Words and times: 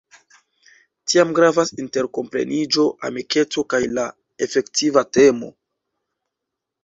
Tiam 1.11 1.33
gravas 1.39 1.71
interkompreniĝo, 1.83 2.85
amikeco 3.09 3.63
kaj 3.75 3.81
la 3.99 4.05
efektiva 4.47 5.03
temo. 5.19 5.51